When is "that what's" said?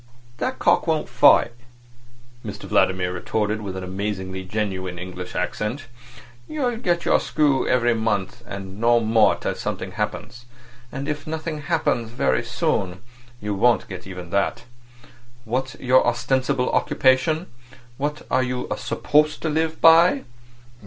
14.31-15.75